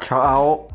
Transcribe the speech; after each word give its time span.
Ciao. 0.00 0.68